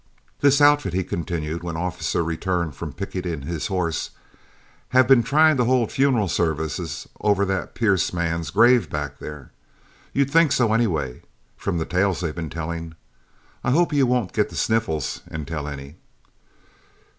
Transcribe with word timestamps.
This 0.39 0.61
outfit," 0.61 0.93
he 0.93 1.03
continued, 1.03 1.61
when 1.61 1.77
Officer 1.77 2.23
returned 2.23 2.73
from 2.75 2.91
picketing 2.91 3.43
his 3.43 3.67
horse, 3.67 4.09
"have 4.89 5.07
been 5.07 5.21
trying 5.21 5.57
to 5.57 5.65
hold 5.65 5.91
funeral 5.91 6.27
services 6.27 7.07
over 7.19 7.45
that 7.45 7.75
Pierce 7.75 8.11
man's 8.11 8.49
grave 8.49 8.89
back 8.89 9.19
there. 9.19 9.51
You'd 10.11 10.31
think 10.31 10.53
so, 10.53 10.73
anyway, 10.73 11.21
from 11.55 11.77
the 11.77 11.85
tales 11.85 12.21
they've 12.21 12.33
been 12.33 12.49
telling. 12.49 12.95
I 13.63 13.69
hope 13.69 13.93
you 13.93 14.07
won't 14.07 14.33
get 14.33 14.49
the 14.49 14.55
sniffles 14.55 15.21
and 15.27 15.47
tell 15.47 15.67
any." 15.67 15.97